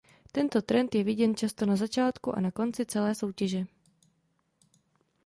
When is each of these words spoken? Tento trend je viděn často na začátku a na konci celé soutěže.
Tento 0.31 0.61
trend 0.63 0.95
je 0.95 1.03
viděn 1.03 1.35
často 1.35 1.65
na 1.65 1.75
začátku 1.75 2.37
a 2.37 2.41
na 2.41 2.51
konci 2.51 2.85
celé 2.85 3.15
soutěže. 3.15 3.65